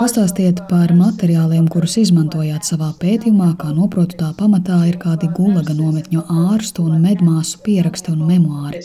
[0.00, 6.24] Pastāstiet par materiāliem, kurus izmantojāt savā pētījumā, kā noprotu tā pamatā ir kādi gulaga nometņu
[6.46, 8.80] ārstu un medmāsu pieraksti un memoāri.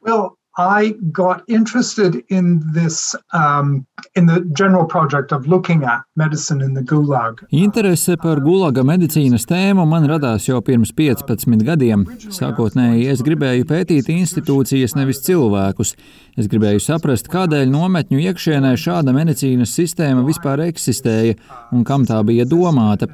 [0.00, 0.24] Well,
[0.56, 6.74] I got interested in this, um, in the general project of looking at medicine in
[6.74, 7.40] the Gulag.
[7.50, 12.04] Interese par gulaga medicīnas tēmu man radās jau pirms 15 gadiem.
[12.30, 15.96] Sākotnēji es gribēju pētīt institūcijas, nevis cilvēkus.
[16.38, 21.34] Es gribēju saprast, kādēļ nometņu iekšienē šāda medicīnas sistēma vispār eksistēja
[21.74, 23.06] un kam tā bija domāta.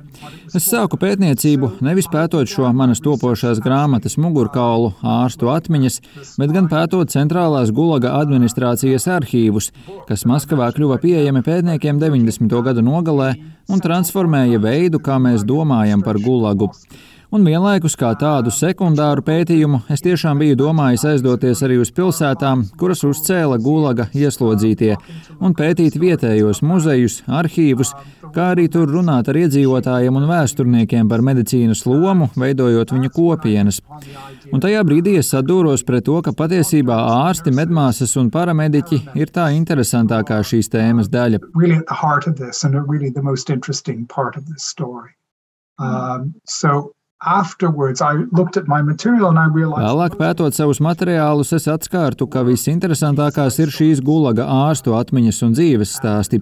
[0.56, 6.00] Es sāku pētniecību nevis pētot šo manas topošās grāmatas mugurkaulu, ārstu atmiņas,
[6.40, 9.70] bet gan pētot centrālās gulaga administrācijas arhīvus,
[10.08, 12.50] kas Maskavā kļuva pieejami pētniekiem 90.
[12.66, 13.36] gadu nogalē
[13.70, 16.72] un transformēja veidu, kā mēs domājam par gulagu
[17.30, 23.04] un vienlaikus kā tādu sekundāru pētījumu es tiešām biju domājis aizdoties arī uz pilsētām, kuras
[23.06, 24.96] uzcēla gulaga ieslodzītie,
[25.38, 27.92] un pētīt vietējos muzejus, arhīvus,
[28.34, 33.80] kā arī tur runāt ar iedzīvotājiem un vēsturniekiem par medicīnas lomu, veidojot viņu kopienas.
[34.50, 39.50] Un tajā brīdī es sadūros pret to, ka patiesībā ārsti, medmāsas un paramediķi ir tā
[39.54, 41.42] interesantākā šīs tēmas daļa.
[41.54, 41.82] Really.
[45.80, 46.92] Um, so
[49.84, 55.92] Vēlāk, pētot savus materiālus, es atskārtu, ka visinteresantākās ir šīs gulaga ārstu atmiņas un dzīves
[56.00, 56.40] stāsti.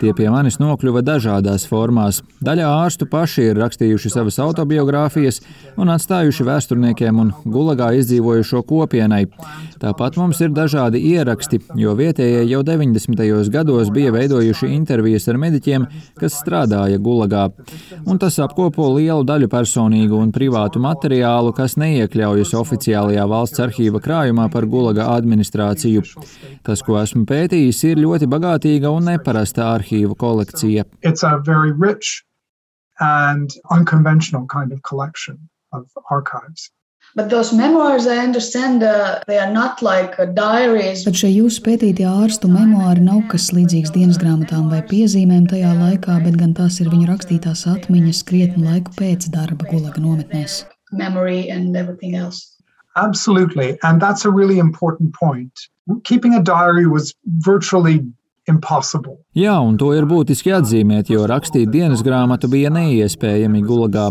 [0.00, 2.20] Tie pie manis nokļuva dažādās formās.
[2.44, 5.40] Daļa ārstu paši ir rakstījuši savas autobiogrāfijas
[5.80, 9.26] un atstājuši vēsturniekiem un gulagā izdzīvojušo kopienai.
[9.82, 13.50] Tāpat mums ir dažādi ieraksti, jo vietējie jau 90.
[13.52, 15.86] gados bija veidojuši intervijas ar mediķiem,
[16.20, 17.48] kas strādāja gulagā.
[18.06, 19.50] Un tas apkopo lielu daļu
[20.02, 26.02] personīgu un privātu materiālu, kas neiekļaujas oficiālajā valsts arhīva krājumā par gulaga administrāciju.
[26.64, 30.84] Tas, ko esmu pētījis, ir ļoti bagātīga un neparasta arhīvu kolekcija.
[34.48, 36.70] Kind of collection of archives.
[37.14, 41.04] But those memoirs, I understand, uh, they are not like uh, diaries.
[41.04, 46.16] Bet šie jūsu pētītie ārstu memoāri nav kas līdzīgs dienas grāmatām vai piezīmēm tajā laikā,
[46.24, 50.62] bet gan tās ir viņu rakstītās atmiņas krietnu laiku pēc darba gulaga nometnēs.
[50.92, 52.48] Memory and everything else.
[52.96, 53.76] Absolutely.
[53.82, 55.68] And that's a really important point.
[56.04, 57.12] Keeping a diary was
[57.44, 58.00] virtually
[58.48, 59.20] impossible.
[59.36, 64.10] Jā, un to ir būtiski atzīmēt, jo rakstīt dienas grāmatu bija neiespējami gulagā.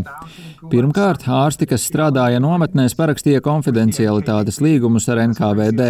[0.70, 5.88] Pirmkārt, ārsti, kas strādāja nometnēs, parakstīja konfidencialitātes līgumus ar NKVD,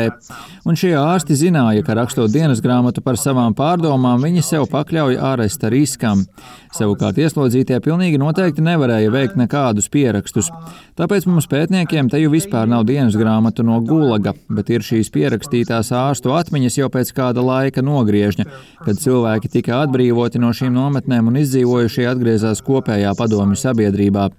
[0.64, 5.68] un šie ārsti zināja, ka rakstot dienas grāmatu par savām pārdomām, viņi sev pakļauj āresta
[5.74, 6.24] riskam.
[6.72, 10.48] Savukārt ieslodzītie pilnīgi noteikti nevarēja veikt nekādus pierakstus.
[10.96, 15.92] Tāpēc mums pētniekiem te jau vispār nav dienas grāmatu no gulaga, bet ir šīs pierakstītās
[15.92, 18.48] ārstu atmiņas jau pēc kāda laika nogriežņa,
[18.86, 24.30] kad cilvēki tika atbrīvoti no šīm nometnēm un izdzīvojušie atgriezās kopējā padomju sabiedrībā.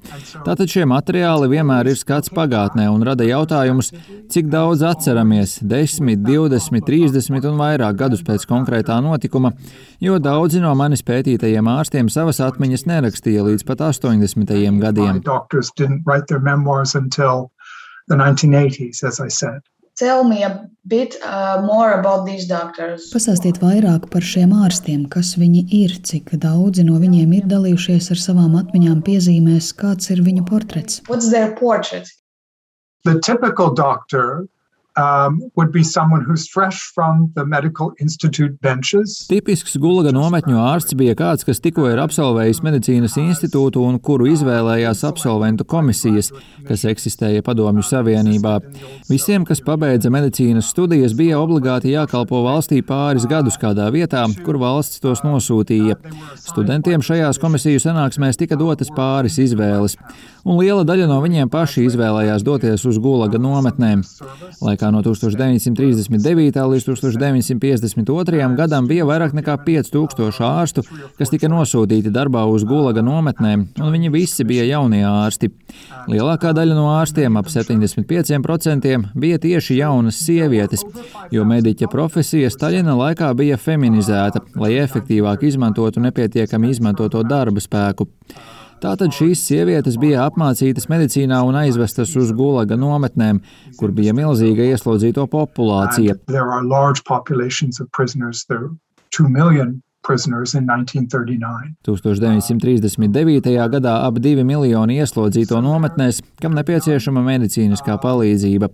[0.47, 3.93] Tātad šie materiāli vienmēr ir skats pagātnē un rada jautājumus,
[4.33, 9.53] cik daudz atceramies- 10, 20, 30 un vairāk gadus pēc konkrētā notikuma,
[10.01, 14.81] jo daudzi no manis pētītajiem ārstiem savas atmiņas nerakstīja līdz pat 80.
[14.81, 15.23] gadiem.
[18.09, 19.63] The 1980s, as I said.
[20.03, 23.05] Tell me a bit uh, more about these doctors.
[23.15, 28.19] Pastāstiet vairāk par šiem ārstiem, kas viņi ir, cik daudzi no viņiem ir dalījušies ar
[28.19, 30.99] savām atmiņām piezīmēs, kāds ir viņu portrets.
[31.07, 32.11] What's their portrait?
[33.07, 34.49] The typical doctor
[34.99, 35.39] um.
[39.31, 45.05] Tipisks gulaga nometņu ārsts bija kāds, kas tikko ir absolvējis medicīnas institūtu un kuru izvēlējās
[45.09, 46.33] absolventu komisijas,
[46.69, 48.59] kas eksistēja Padomju Savienībā.
[49.09, 55.01] Visiem, kas pabeidza medicīnas studijas, bija obligāti jākalpo valstī pāris gadus kādā vietā, kur valsts
[55.01, 55.97] tos nosūtīja.
[56.43, 59.97] Studentiem šajās komisiju sanāksmēs tika dotas pāris izvēles,
[60.45, 64.05] un liela daļa no viņiem paši izvēlējās doties uz gulaga nometnēm.
[64.63, 66.59] Lai laikā no 1939.
[66.73, 68.57] līdz 1952.
[68.57, 70.83] gadam bija vairāk nekā 5000 ārstu,
[71.19, 75.51] kas tika nosūtīti darbā uz gulaga nometnēm, un viņi visi bija jaunie ārsti.
[76.11, 80.83] Lielākā daļa no ārstiem, ap 75%, bija tieši jaunas sievietes,
[81.31, 88.09] jo mediķa profesija Staļina laikā bija feminizēta, lai efektīvāk izmantotu nepietiekami izmantoto darba spēku.
[88.83, 93.39] Tātad šīs sievietes bija apmācītas medicīnā un aizvestas uz gulaga nometnēm,
[93.79, 96.19] kur bija milzīga ieslodzīto populācija.
[100.03, 101.75] prisoners in 1939.
[101.87, 103.69] 1939.
[103.71, 108.71] gadā ap divi miljoni ieslodzīto nometnēs, kam nepieciešama medicīniskā palīdzība.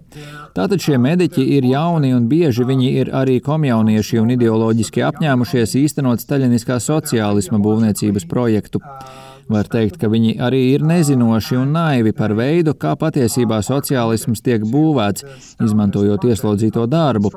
[0.56, 6.24] Tātad šie mediķi ir jauni un bieži viņi ir arī komjaunieši un ideoloģiski apņēmušies īstenot
[6.24, 8.80] staļiniskā sociālisma būvniecības projektu.
[9.48, 14.64] Var teikt, ka viņi arī ir nezinoši un naivi par veidu, kā patiesībā sociālisms tiek
[14.68, 15.24] būvēts,
[15.64, 17.32] izmantojot ieslodzīto darbu.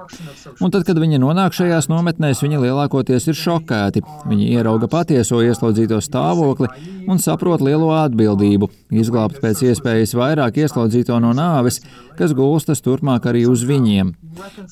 [0.60, 4.04] Un tad, kad viņi nonāk šajās nometnēs, viņi lielākoties ir šokēti.
[4.28, 6.68] Viņi ierauga patieso ieslodzīto stāvokli
[7.08, 8.70] un saprot lielo atbildību-
[9.02, 11.80] izglābt pēc iespējas vairāk ieslodzīto no nāves,
[12.18, 14.14] kas gulstas turpmāk arī uz viņiem.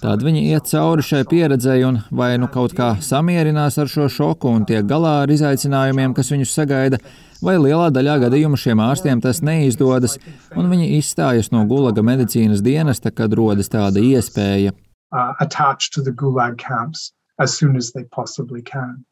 [0.01, 4.51] Tad viņi iet cauri šai pieredzei un vai nu kaut kā samierinās ar šo šoku
[4.51, 6.99] un tiek galā ar izaicinājumiem, kas viņus sagaida,
[7.45, 10.17] vai lielā daļā gadījumu šiem ārstiem tas neizdodas,
[10.55, 14.75] un viņi izstājas no gulaga medicīnas dienesta, kad rodas tāda iespēja.
[15.09, 19.05] Uh, attached to the gulag camps as soon as they possibly can.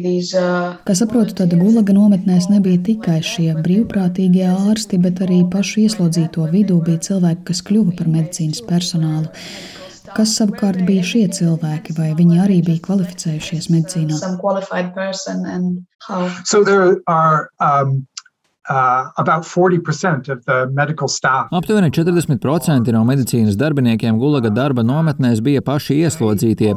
[0.00, 0.76] These, uh...
[0.86, 6.78] Kā saprotu, tad Gulaga nometnēs nebija tikai šie brīvprātīgie ārsti, bet arī pašu ieslodzīto vidū
[6.86, 9.26] bija cilvēki, kas kļuva par medicīnas personālu.
[10.14, 14.14] Kas savukārt bija šie cilvēki, vai viņi arī bija kvalificējušies medicīnā?
[16.44, 18.06] So there are um,
[18.64, 19.10] Uh,
[21.52, 26.70] Aptuveni 40% no medicīnas darbiniekiem Gulaga darba nometnēs bija paši ieslodzītie.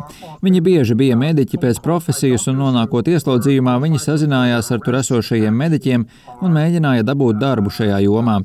[0.44, 6.04] Viņi bieži bija mediķi pēc profesijas, un nonākot ieslodzījumā, viņi sazinājās ar tur esošajiem mediķiem
[6.44, 8.42] un mēģināja dabūt darbu šajā jomā.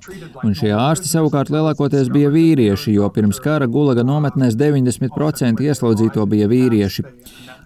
[0.46, 6.46] Un šie ārsti savukārt lielākoties bija vīrieši, jo pirms kara Gulaga nometnēs 90% ieslodzīto bija
[6.46, 7.08] vīrieši.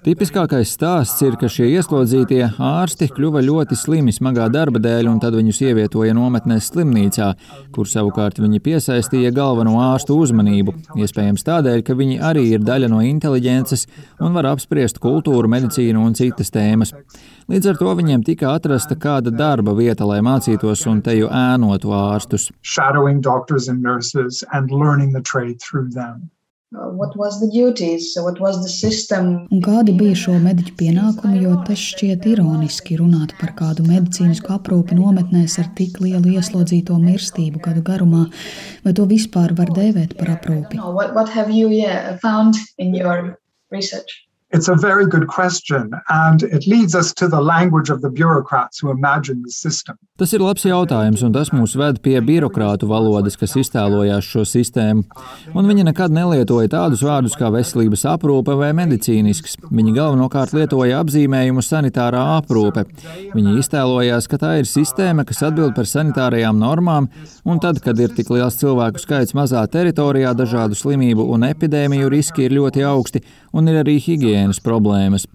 [0.06, 5.34] Tipiskākais stāsts ir, ka šie ieslodzītie ārsti kļuva ļoti slimi smagā darba dēļ, un tad
[5.34, 7.32] viņus ievietoja nometnēs slimnīcā,
[7.74, 10.76] kur savukārt viņi piesaistīja galveno ārstu uzmanību.
[11.02, 13.82] Iespējams tādēļ, ka viņi arī ir daļa no inteliģences
[14.22, 16.94] un var apspriest kultūru, medicīnu un citas tēmas.
[17.50, 22.52] Līdz ar to viņiem tika atrasta kāda darba vieta, lai mācītos un teju ēnotu ārstus.
[22.62, 26.30] Shadowing doctors and nurses and learning the trade through them.
[29.50, 34.98] Un kādi bija šo mediķu pienākumi, jo tas šķiet ironiski runāt par kādu medicīnisku aprūpi
[34.98, 38.26] nometnēs ar tik lielu ieslodzīto mirstību gadu garumā,
[38.84, 40.76] vai to vispār var dēvēt par aprūpi?
[40.76, 41.32] No, what, what
[44.54, 48.78] It's a very good question, and it leads us to the language of the bureaucrats
[48.78, 49.98] who imagine the system.
[50.16, 55.02] Tas ir labs jautājums, un tas mūs ved pie birokrātu valodas, kas iztēlojās šo sistēmu.
[55.50, 59.58] Un viņi nekad nelietoja tādus vārdus kā veselības aprūpe vai medicīnisks.
[59.66, 62.86] Viņi galvenokārt lietoja apzīmējumu sanitārā aprūpe.
[63.34, 67.10] Viņi iztēlojās, ka tā ir sistēma, kas atbild par sanitārajām normām,
[67.44, 72.46] un tad, kad ir tik liels cilvēku skaits mazā teritorijā, dažādu slimību un epidēmiju riski
[72.46, 73.26] ir ļoti augsti,
[73.56, 75.26] un ir arī higiēna higiēnas problēmas.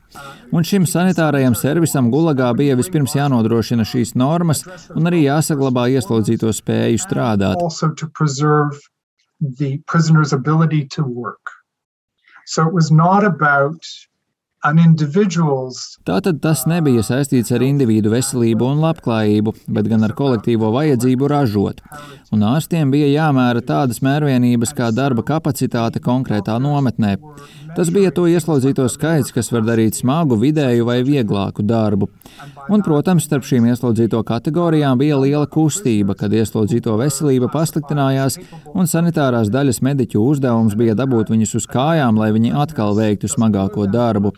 [0.52, 4.64] Un šim sanitārajam servisam Gulagā bija vispirms jānodrošina šīs normas
[4.96, 7.58] un arī jāsaglabā ieslodzīto spēju strādāt.
[12.44, 13.86] So it was not about
[16.06, 21.82] Tātad tas nebija saistīts ar individu veselību un labklājību, bet gan ar kolektīvo vajadzību ražot.
[22.32, 27.16] Un ārstiem bija jāmēra tādas mērvienības kā darba kapacitāte konkrētā nometnē.
[27.76, 32.10] Tas bija to ieslodzīto skaits, kas var darīt smagu, vidēju vai vieglāku darbu.
[32.72, 38.38] Un, protams, starp šīm ieslodzīto kategorijām bija liela kustība, kad ieslodzīto veselība pasliktinājās,
[38.76, 43.88] un sanitārās daļas mediķu uzdevums bija dabūt viņus uz kājām, lai viņi atkal veiktu smagāko
[43.92, 44.36] darbu.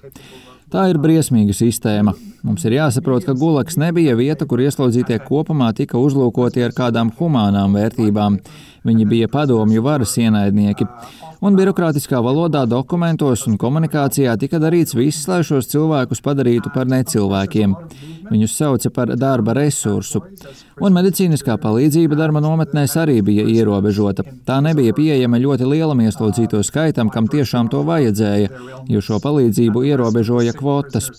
[0.73, 2.15] Tā ir briesmīga sistēma.
[2.43, 7.77] Mums ir jāsaprot, ka gulaks nebija vieta, kur ieslodzītie kopumā tika uzlūkoti ar kādām humānām
[7.77, 8.39] vērtībām.
[8.83, 10.87] Viņi bija padomju varas ienaidnieki
[11.43, 17.75] un birokrātiskā valodā, dokumentos un komunikācijā tika darīts viss, lai šos cilvēkus padarītu par necilvēkiem.
[18.31, 20.21] Viņus sauca par darba resursu,
[20.81, 24.23] un medicīniskā palīdzība darba nometnēs arī bija ierobežota.
[24.47, 30.55] Tā nebija pieejama ļoti lielam ieslodzīto skaitam, kam tiešām to vajadzēja, jo šo palīdzību ierobežoja
[30.55, 31.09] kvotas.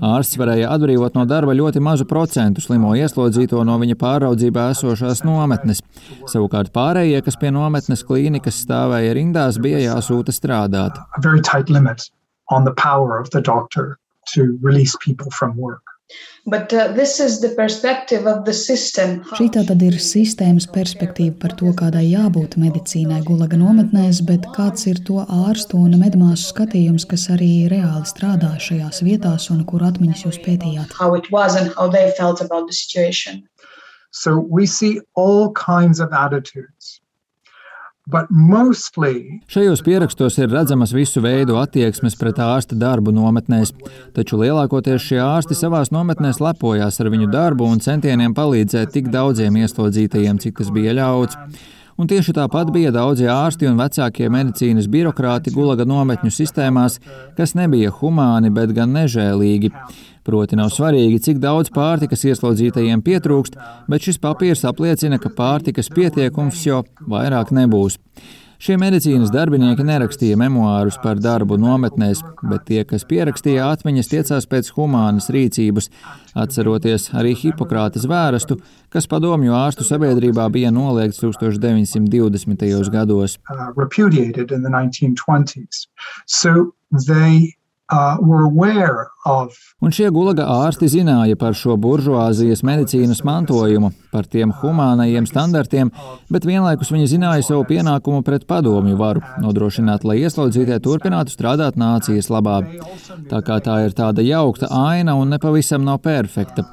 [0.00, 5.84] Ārsts varēja atbrīvot no darba ļoti mazu procentu slimo ieslodzīto no viņa pāraudzībā esošās nometnes.
[6.32, 10.98] Savukārt pārējie, kas pie nometnes klīnikas stāvēja rindās, kas bija jāsūta strādāt.
[16.48, 16.88] But, uh,
[19.36, 24.86] Šī tā tad ir sistēmas perspektīva par to, kādai jābūt medicīnai gulaga nometnēs, bet kāds
[24.88, 30.24] ir to ārstu un medmāsu skatījums, kas arī reāli strādā šajās vietās un kur atmiņas
[30.24, 30.96] jūs pētījāt?
[34.10, 37.02] So we see all kinds of attitudes.
[39.52, 43.74] Šajos pierakstos ir redzamas visu veidu attieksmes pret ārsta darbu nometnēs,
[44.16, 49.60] taču lielākoties šie ārsti savās nometnēs lepojās ar viņu darbu un centieniem palīdzēt tik daudziem
[49.60, 51.36] ieslodzītajiem, cik tas bija ļauts.
[51.98, 57.00] Un tieši tāpat bija daudzi ārsti un vecākie medicīnas birokrāti gulaga nometņu sistēmās,
[57.34, 59.72] kas nebija humāni, bet gan nežēlīgi.
[60.28, 63.58] Proti nav svarīgi, cik daudz pārtikas ieslodzītajiem pietrūkst,
[63.90, 67.98] bet šis papīrs apliecina, ka pārtikas pietiekums jau vairāk nebūs.
[68.58, 74.72] Šie medicīnas darbinieki nerakstīja memoārus par darbu nometnēs, bet tie, kas pierakstīja atmiņas, tiecās pēc
[74.74, 75.86] humānas rīcības,
[76.42, 78.56] atceroties arī Hipokrātes vērastu,
[78.90, 82.90] kas padomju ārstu sabiedrībā bija noliegts 1920.
[82.90, 83.38] gados.
[87.88, 88.18] Uh,
[89.80, 95.88] Un šie gulaga ārsti zināja par šo buržuāzijas medicīnas mantojumu, par tiem humānajiem standartiem,
[96.28, 102.28] bet vienlaikus viņi zināja savu pienākumu pret padomju varu- nodrošināt, lai ieslodzītie turpinātu strādāt nācijas
[102.28, 102.60] labā.
[103.32, 106.68] Tā kā tā ir tāda jaukta aina un nepavisam nav perfekta.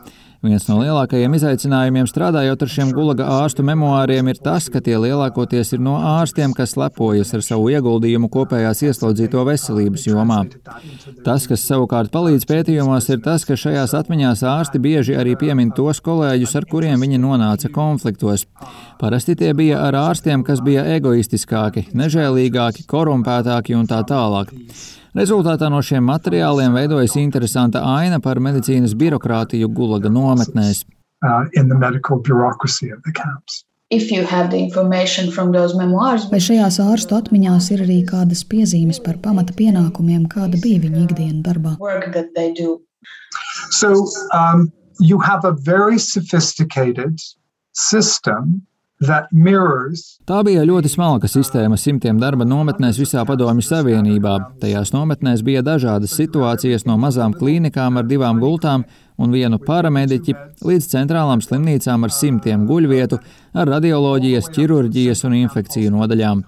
[0.45, 5.73] Viens no lielākajiem izaicinājumiem strādājot ar šiem gulaga ārstu memoāriem ir tas, ka tie lielākoties
[5.73, 10.43] ir no ārstiem, kas lepojas ar savu ieguldījumu kopējās ieslodzīto veselības jomā.
[11.25, 16.03] Tas, kas savukārt palīdz pētījumos, ir tas, ka šajās atmiņās ārsti bieži arī piemin tos
[16.05, 18.45] kolēģus, ar kuriem viņi nonāca konfliktos.
[19.01, 24.53] Parasti tie bija ar ārstiem, kas bija egoistiskāki, nežēlīgāki, korumpētāki un tā tālāk.
[25.15, 30.81] Rezultātā no šiem materiāliem veidojas interesanta aina par medicīnas birokrātiju gulaga nometnēs.
[31.23, 31.45] Uh,
[35.79, 36.27] Memoirs...
[36.33, 41.45] Vai šajās ārstu atmiņās ir arī kādas piezīmes par pamata pienākumiem, kāda bija viņa ikdienas
[41.47, 41.77] darbā?
[43.71, 43.93] So,
[44.35, 44.67] um,
[44.99, 47.23] you have a very sophisticated
[47.71, 48.65] system
[50.29, 54.37] Tā bija ļoti smalka sistēma simtiem darba nometnēs visā Padomju Savienībā.
[54.61, 58.85] Tajās nometnēs bija dažādas situācijas no mazām klīnikām ar divām gultām
[59.17, 63.19] un vienu paramediķi līdz centrālām slimnīcām ar simtiem guļvietu,
[63.55, 66.43] ar radioloģijas, ķirurģijas un infekciju nodaļām.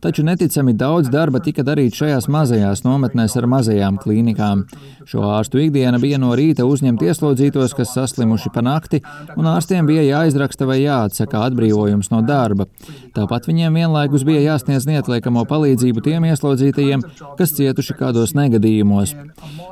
[0.00, 4.62] Taču neticami daudz darba tika darīts šajās mazajās nometnēs ar mazajām klīnikām.
[5.08, 9.02] Šo ārstu ikdiena bija no rīta uzņemt ieslodzītos, kas saslimuši pa nakti,
[9.36, 12.68] un ārstiem bija jāizraksta vai jāatsaka atbrīvojums no darba.
[13.16, 17.04] Tāpat viņiem vienlaikus bija jāsniedz neatliekamo palīdzību tiem ieslodzītajiem,
[17.36, 19.16] kas cietuši kādos negadījumos.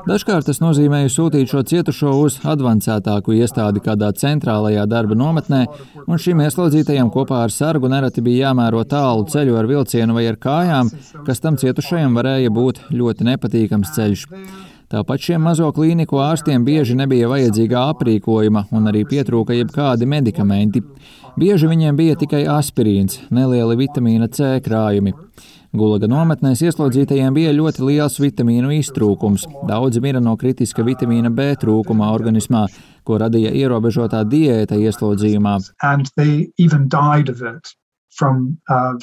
[0.09, 5.65] Dažkārt tas nozīmēja sūtīt šo cietušo uz advancētāku iestādi kādā centrālajā darba nometnē,
[6.07, 10.39] un šim ieslodzītajam kopā ar sargu nereti bija jāmēro tālu ceļu ar vilcienu vai ar
[10.41, 10.91] kājām,
[11.27, 14.27] kas tam cietušajam varēja būt ļoti nepatīkams ceļš.
[14.89, 20.81] Tāpat šiem mazo klīniku ārstiem bieži nebija vajadzīga aprīkojuma un arī pietrūka jebkādi medikamenti.
[21.39, 25.13] Bieži viņiem bija tikai aspirīns, nelieli vitamīna C krājumi.
[25.77, 29.45] Gulaga nometnēs ieslodzītajiem bija ļoti liels vitamīnu iztrūkums.
[29.69, 32.65] Daudzi mira no kritiska vitamīna B trūkuma organismā,
[33.05, 35.59] ko radīja ierobežotā diēta ieslodzījumā.
[38.19, 38.97] From, uh,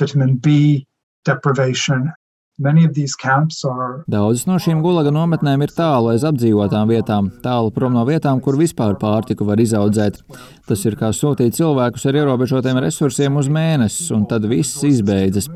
[4.12, 8.56] Daudzas no šīm gulaga nometnēm ir tālu aiz apdzīvotām vietām, tālu prom no vietām, kur
[8.60, 10.22] vispār pārtiku var izaudzēt.
[10.66, 15.52] Tas ir kā sūtīt cilvēkus ar ierobežotiem resursiem uz mēnesi, un tad viss izbeidzas.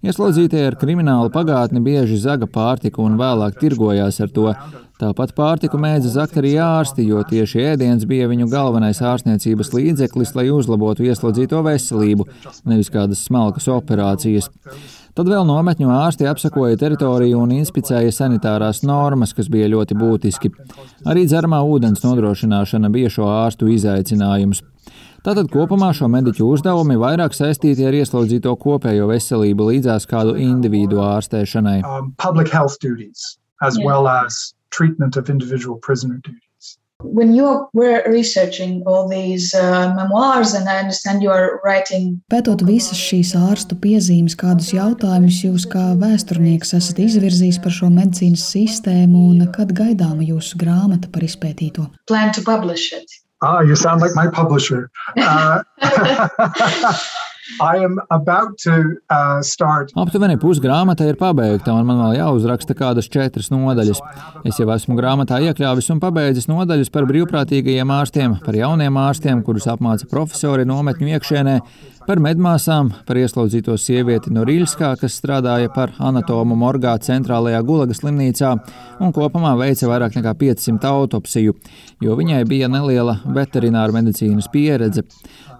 [0.00, 4.46] Ieslodzītie ar kriminālu pagātni bieži zaga pārtiku un vēlāk tirgojās ar to.
[5.00, 10.46] Tāpat pārtiku mēdza zakt arī ārsti, jo tieši ēdiens bija viņu galvenais ārstniecības līdzeklis, lai
[10.52, 12.26] uzlabotu ieslodzīto veselību,
[12.68, 14.48] nevis kādas smalkas operācijas.
[15.16, 20.52] Tad vēl nometņu ārsti apsakoja teritoriju un inspicēja sanitārās normas, kas bija ļoti būtiski.
[21.04, 24.64] Arī dzeramā ūdens nodrošināšana bija šo ārstu izaicinājums.
[25.20, 31.80] Tātad kopumā šo mediķu uzdevumi vairāk saistīti ar ieslodzīto kopējo veselību līdzās kādu individu ārstēšanai.
[31.84, 32.14] Um,
[33.62, 33.84] as yeah.
[33.84, 36.78] well as treatment of individual prisoner duties.
[37.02, 42.20] When you were researching all these uh, memoirs, and I understand you are writing.
[42.32, 48.44] Pētot visas šīs ārstu piezīmes, kādus jautājumus jūs kā vēsturnieks esat izvirzījis par šo medicīnas
[48.52, 51.88] sistēmu, un kad gaidāma jūsu grāmata par izpētīto?
[52.08, 53.20] Plan to publish it.
[53.42, 54.90] Ah, you sound like my publisher.
[55.16, 55.62] Uh,
[59.10, 59.40] Uh,
[60.00, 64.00] Aptuveni pusgrāmata ir pabeigta, un man vēl jāuzraksta kādas četras nodaļas.
[64.46, 69.66] Es jau esmu grāmatā iekļāvis un pabeidzis nodaļas par brīvprātīgajiem ārstiem, par jauniem ārstiem, kurus
[69.72, 71.56] apmāca profesori nometņu iekšienē,
[72.10, 78.48] par medmāsām, par ieslodzīto sievieti no Rīļskā, kas strādāja par anatomu morgā centrālajā Gulagas slimnīcā
[78.98, 81.54] un kopumā veica vairāk nekā 500 autopsiju,
[82.02, 85.04] jo viņai bija neliela veterināra medicīnas pieredze.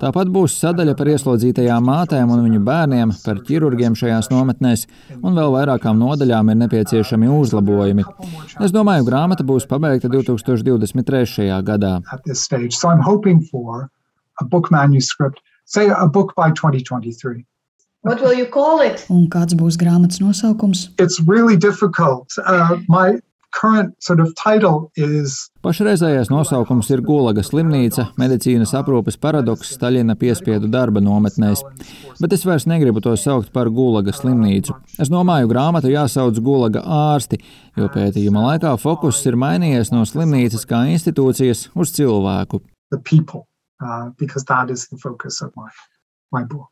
[0.00, 4.88] Tāpat būs sadaļa par ieslodzītajām mātēm un viņu bērniem, par ķirurgiem šajās nometnēs,
[5.21, 8.09] un vēl vairākām nodaļām ir nepieciešami uzlabojumi.
[8.59, 11.47] Es domāju, grāmata būs pabeigta 2023.
[11.62, 11.95] gadā.
[14.40, 15.40] a book manuscript,
[15.71, 17.45] say a book by 2023.
[18.03, 19.05] What will you call it?
[19.11, 20.89] Un kāds būs grāmatas nosaukums?
[20.99, 22.33] It's really difficult.
[22.47, 23.21] Uh, my
[23.53, 30.71] current sort of title is Pašreizējais nosaukums ir Gulaga slimnīca, medicīnas aprūpes paradoks Staļina piespiedu
[30.73, 31.61] darba nometnēs,
[32.23, 34.79] bet es vairs negribu to saukt par Gulaga slimnīcu.
[35.03, 37.43] Es domāju, grāmatu jāsauc Gulaga ārsti,
[37.77, 42.65] jo pētījuma laikā fokus ir mainījies no slimnīcas kā institūcijas uz cilvēku.
[42.91, 43.50] The people
[43.85, 45.69] uh, because that is the focus of my,
[46.33, 46.69] my book.